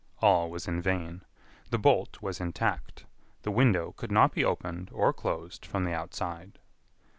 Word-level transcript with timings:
All 0.19 0.49
was 0.49 0.67
in 0.67 0.81
vain. 0.81 1.21
The 1.69 1.77
bolt 1.77 2.23
was 2.23 2.41
intact. 2.41 3.05
The 3.43 3.51
window 3.51 3.91
could 3.91 4.11
not 4.11 4.31
be 4.33 4.43
opened 4.43 4.89
or 4.91 5.13
closed 5.13 5.63
from 5.63 5.83
the 5.83 5.93
outside. 5.93 6.57